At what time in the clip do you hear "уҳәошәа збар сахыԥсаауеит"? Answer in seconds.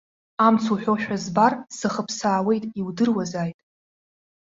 0.73-2.63